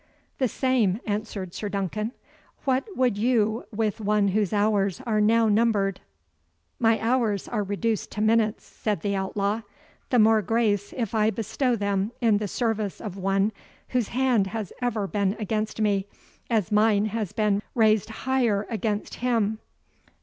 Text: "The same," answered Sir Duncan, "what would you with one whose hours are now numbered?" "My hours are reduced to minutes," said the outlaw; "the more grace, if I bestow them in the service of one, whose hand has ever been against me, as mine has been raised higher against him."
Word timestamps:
"The 0.39 0.47
same," 0.47 0.99
answered 1.05 1.53
Sir 1.53 1.69
Duncan, 1.69 2.11
"what 2.65 2.85
would 2.97 3.19
you 3.19 3.65
with 3.71 4.01
one 4.01 4.29
whose 4.29 4.51
hours 4.51 4.99
are 5.05 5.21
now 5.21 5.47
numbered?" 5.47 5.99
"My 6.79 6.99
hours 6.99 7.47
are 7.47 7.61
reduced 7.61 8.09
to 8.13 8.21
minutes," 8.21 8.65
said 8.65 9.01
the 9.01 9.15
outlaw; 9.15 9.61
"the 10.09 10.17
more 10.17 10.41
grace, 10.41 10.91
if 10.97 11.13
I 11.13 11.29
bestow 11.29 11.75
them 11.75 12.11
in 12.19 12.37
the 12.39 12.47
service 12.47 12.99
of 12.99 13.15
one, 13.15 13.51
whose 13.89 14.07
hand 14.07 14.47
has 14.47 14.73
ever 14.81 15.05
been 15.05 15.35
against 15.37 15.79
me, 15.79 16.07
as 16.49 16.71
mine 16.71 17.05
has 17.05 17.31
been 17.31 17.61
raised 17.75 18.09
higher 18.09 18.65
against 18.71 19.13
him." 19.21 19.59